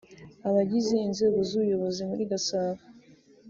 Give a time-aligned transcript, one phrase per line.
[0.47, 2.79] Abagize inzego z’ubuyobozi muri Gasabo